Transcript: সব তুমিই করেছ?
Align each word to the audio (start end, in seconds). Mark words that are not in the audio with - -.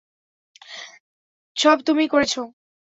সব 1.57 1.77
তুমিই 1.87 2.11
করেছ? 2.13 2.33